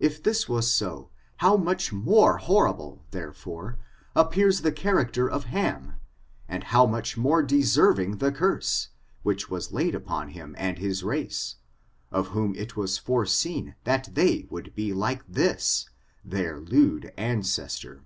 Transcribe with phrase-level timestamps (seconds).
[0.00, 3.78] If this was so, how much more horrible, therefore,
[4.16, 5.94] appears the character of Ham,
[6.48, 8.88] and how much more deserving the curse,
[9.22, 11.58] which was laid upon him and his race,
[12.10, 15.88] of whom it was foreseen that thet/ would be like this,
[16.24, 18.02] their lewd ancestor.